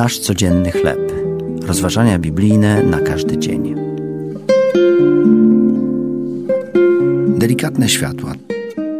Nasz 0.00 0.18
codzienny 0.18 0.72
chleb. 0.72 1.12
Rozważania 1.62 2.18
biblijne 2.18 2.82
na 2.82 3.00
każdy 3.00 3.38
dzień. 3.38 3.74
Delikatne 7.28 7.88
światła. 7.88 8.34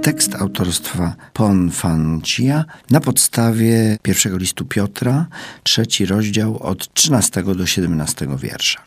Tekst 0.02 0.34
autorstwa 0.34 1.14
Ponfancia 1.32 2.64
na 2.90 3.00
podstawie 3.00 3.98
pierwszego 4.02 4.36
listu 4.36 4.64
Piotra, 4.64 5.26
trzeci 5.62 6.06
rozdział 6.06 6.58
od 6.58 6.94
13 6.94 7.42
do 7.42 7.66
17 7.66 8.28
wiersza. 8.36 8.80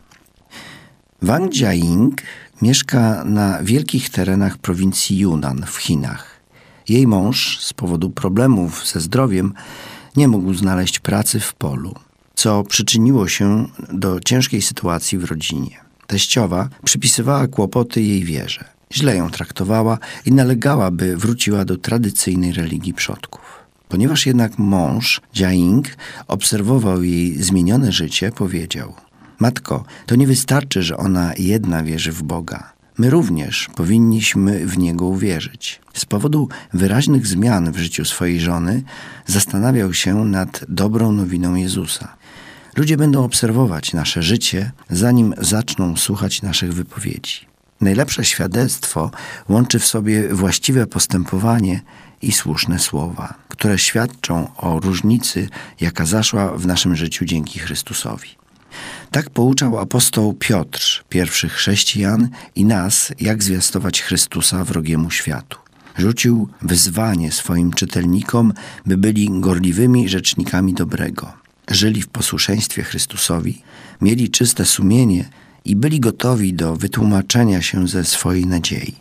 Wang 1.21 1.51
Jiaying 1.51 2.21
mieszka 2.61 3.23
na 3.23 3.63
wielkich 3.63 4.09
terenach 4.09 4.57
prowincji 4.57 5.17
Yunnan 5.17 5.63
w 5.67 5.75
Chinach. 5.77 6.39
Jej 6.89 7.07
mąż 7.07 7.59
z 7.59 7.73
powodu 7.73 8.09
problemów 8.09 8.87
ze 8.87 8.99
zdrowiem 8.99 9.53
nie 10.15 10.27
mógł 10.27 10.53
znaleźć 10.53 10.99
pracy 10.99 11.39
w 11.39 11.53
polu, 11.53 11.95
co 12.35 12.63
przyczyniło 12.63 13.27
się 13.27 13.65
do 13.93 14.19
ciężkiej 14.19 14.61
sytuacji 14.61 15.17
w 15.17 15.23
rodzinie. 15.23 15.79
Teściowa 16.07 16.69
przypisywała 16.85 17.47
kłopoty 17.47 18.01
jej 18.01 18.23
wierze. 18.23 18.65
Źle 18.93 19.15
ją 19.15 19.29
traktowała 19.29 19.97
i 20.25 20.31
nalegała, 20.31 20.91
by 20.91 21.17
wróciła 21.17 21.65
do 21.65 21.77
tradycyjnej 21.77 22.53
religii 22.53 22.93
przodków. 22.93 23.41
Ponieważ 23.89 24.25
jednak 24.25 24.57
mąż, 24.57 25.21
Jiaying, 25.35 25.87
obserwował 26.27 27.03
jej 27.03 27.43
zmienione 27.43 27.91
życie, 27.91 28.31
powiedział: 28.31 28.93
Matko, 29.39 29.85
to 30.05 30.15
nie 30.15 30.27
wystarczy, 30.27 30.83
że 30.83 30.97
ona 30.97 31.33
jedna 31.37 31.83
wierzy 31.83 32.11
w 32.11 32.23
Boga. 32.23 32.72
My 32.97 33.09
również 33.09 33.69
powinniśmy 33.75 34.65
w 34.65 34.77
Niego 34.77 35.05
uwierzyć. 35.05 35.81
Z 35.93 36.05
powodu 36.05 36.49
wyraźnych 36.73 37.27
zmian 37.27 37.71
w 37.71 37.77
życiu 37.77 38.05
swojej 38.05 38.39
żony 38.39 38.83
zastanawiał 39.25 39.93
się 39.93 40.25
nad 40.25 40.65
dobrą 40.69 41.11
nowiną 41.11 41.55
Jezusa. 41.55 42.15
Ludzie 42.75 42.97
będą 42.97 43.23
obserwować 43.23 43.93
nasze 43.93 44.23
życie, 44.23 44.71
zanim 44.89 45.33
zaczną 45.37 45.97
słuchać 45.97 46.41
naszych 46.41 46.73
wypowiedzi. 46.73 47.45
Najlepsze 47.81 48.25
świadectwo 48.25 49.11
łączy 49.49 49.79
w 49.79 49.85
sobie 49.85 50.33
właściwe 50.33 50.87
postępowanie 50.87 51.81
i 52.21 52.31
słuszne 52.31 52.79
słowa, 52.79 53.33
które 53.49 53.77
świadczą 53.79 54.55
o 54.57 54.79
różnicy, 54.79 55.49
jaka 55.81 56.05
zaszła 56.05 56.57
w 56.57 56.67
naszym 56.67 56.95
życiu 56.95 57.25
dzięki 57.25 57.59
Chrystusowi. 57.59 58.42
Tak 59.13 59.29
pouczał 59.29 59.79
apostoł 59.79 60.33
Piotr, 60.33 61.03
pierwszy 61.09 61.49
chrześcijan 61.49 62.29
i 62.55 62.65
nas, 62.65 63.13
jak 63.19 63.43
zwiastować 63.43 64.01
Chrystusa 64.01 64.63
wrogiemu 64.63 65.11
światu. 65.11 65.57
Rzucił 65.97 66.49
wyzwanie 66.61 67.31
swoim 67.31 67.73
czytelnikom, 67.73 68.53
by 68.85 68.97
byli 68.97 69.29
gorliwymi 69.39 70.09
rzecznikami 70.09 70.73
dobrego. 70.73 71.33
Żyli 71.71 72.01
w 72.01 72.07
posłuszeństwie 72.07 72.83
Chrystusowi, 72.83 73.61
mieli 74.01 74.29
czyste 74.29 74.65
sumienie 74.65 75.29
i 75.65 75.75
byli 75.75 75.99
gotowi 75.99 76.53
do 76.53 76.75
wytłumaczenia 76.75 77.61
się 77.61 77.87
ze 77.87 78.05
swojej 78.05 78.45
nadziei. 78.45 78.95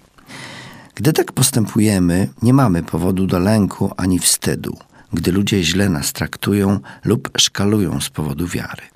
Gdy 0.94 1.12
tak 1.12 1.32
postępujemy, 1.32 2.28
nie 2.42 2.52
mamy 2.52 2.82
powodu 2.82 3.26
do 3.26 3.38
lęku 3.38 3.90
ani 3.96 4.18
wstydu, 4.18 4.76
gdy 5.12 5.32
ludzie 5.32 5.64
źle 5.64 5.88
nas 5.88 6.12
traktują 6.12 6.80
lub 7.04 7.30
szkalują 7.38 8.00
z 8.00 8.10
powodu 8.10 8.46
wiary. 8.46 8.91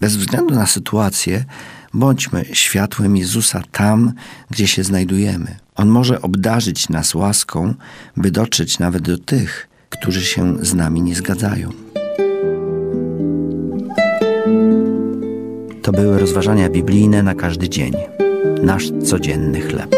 Bez 0.00 0.16
względu 0.16 0.54
na 0.54 0.66
sytuację, 0.66 1.44
bądźmy 1.94 2.44
światłem 2.52 3.16
Jezusa 3.16 3.62
tam, 3.72 4.12
gdzie 4.50 4.68
się 4.68 4.84
znajdujemy. 4.84 5.56
On 5.74 5.88
może 5.88 6.22
obdarzyć 6.22 6.88
nas 6.88 7.14
łaską, 7.14 7.74
by 8.16 8.30
dotrzeć 8.30 8.78
nawet 8.78 9.02
do 9.02 9.18
tych, 9.18 9.68
którzy 9.90 10.24
się 10.24 10.56
z 10.60 10.74
nami 10.74 11.02
nie 11.02 11.14
zgadzają. 11.14 11.70
To 15.82 15.92
były 15.92 16.18
rozważania 16.18 16.68
biblijne 16.70 17.22
na 17.22 17.34
każdy 17.34 17.68
dzień. 17.68 17.92
Nasz 18.62 18.90
codzienny 19.04 19.60
chleb. 19.60 19.96